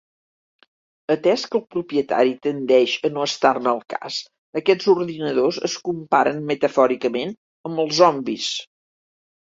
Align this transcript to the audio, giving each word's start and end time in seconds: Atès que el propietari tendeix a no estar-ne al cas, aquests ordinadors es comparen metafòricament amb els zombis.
Atès 1.15 1.43
que 1.51 1.59
el 1.59 1.63
propietari 1.75 2.33
tendeix 2.47 2.95
a 3.11 3.13
no 3.19 3.27
estar-ne 3.29 3.71
al 3.75 3.83
cas, 3.97 4.19
aquests 4.63 4.91
ordinadors 4.97 5.63
es 5.71 5.79
comparen 5.91 6.45
metafòricament 6.53 7.39
amb 7.69 7.87
els 7.89 7.99
zombis. 8.05 8.55